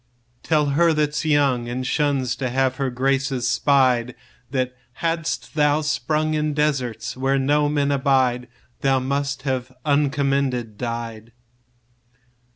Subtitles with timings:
[0.41, 4.15] 5 Tell her that 's young, And shuns to have her graces spied,
[4.49, 8.47] That hadst thou sprung In deserts where no men abide,
[8.79, 11.33] Thou must have uncommended died.